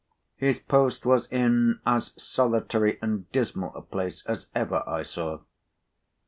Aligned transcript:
His 0.35 0.57
post 0.57 1.05
was 1.05 1.27
in 1.27 1.79
as 1.85 2.15
solitary 2.17 2.97
and 3.03 3.31
dismal 3.31 3.71
a 3.75 3.83
place 3.83 4.23
as 4.25 4.49
ever 4.55 4.81
I 4.89 5.03
saw. 5.03 5.41